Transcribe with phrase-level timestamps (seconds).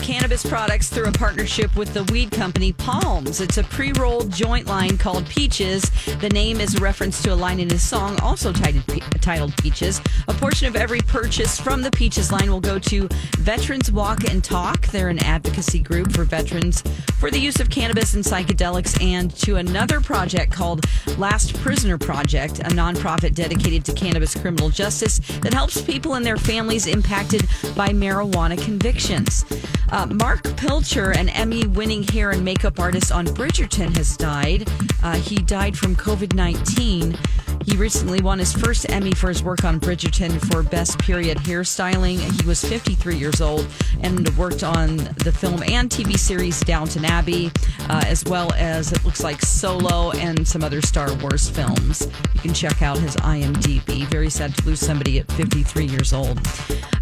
[0.00, 3.40] cannabis products through a partnership with the weed company Palms.
[3.40, 5.90] It's a pre rolled joint line called Peaches.
[6.20, 8.84] The name is a reference to a line in his song, also titled,
[9.20, 10.00] titled Peaches.
[10.28, 14.42] A portion of every purchase from the Peaches line will go to Veterans Walk and
[14.42, 14.86] Talk.
[14.88, 16.82] They're an advocacy group for veterans
[17.18, 20.86] for the use of cannabis and psychedelics, and to another project called
[21.18, 26.38] Last Prisoner Project, a nonprofit dedicated to cannabis criminal justice that helps people and their
[26.38, 27.42] families impacted
[27.76, 29.44] by marijuana convictions.
[29.92, 34.68] Uh, Mark Pilcher, an Emmy winning hair and makeup artist on Bridgerton, has died.
[35.02, 37.18] Uh, he died from COVID 19.
[37.64, 42.18] He recently won his first Emmy for his work on Bridgerton for Best Period Hairstyling.
[42.40, 43.66] He was 53 years old
[44.00, 47.50] and worked on the film and TV series Downton Abbey,
[47.88, 52.08] uh, as well as it looks like Solo and some other Star Wars films.
[52.34, 54.06] You can check out his IMDb.
[54.06, 56.40] Very sad to lose somebody at 53 years old.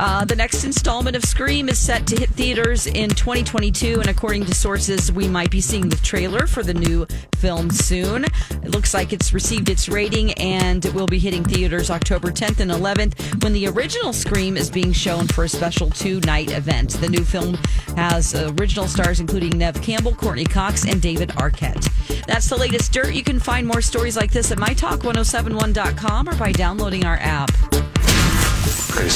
[0.00, 4.46] Uh, the next installment of Scream is set to hit theaters in 2022, and according
[4.46, 8.24] to sources, we might be seeing the trailer for the new film soon.
[8.24, 12.60] It looks like it's received its rating and it will be hitting theaters October 10th
[12.60, 16.92] and 11th when the original Scream is being shown for a special two night event.
[16.92, 17.58] The new film
[17.94, 22.24] has original stars including Neve Campbell, Courteney Cox, and David Arquette.
[22.24, 23.12] That's the latest dirt.
[23.12, 27.50] You can find more stories like this at mytalk1071.com or by downloading our app.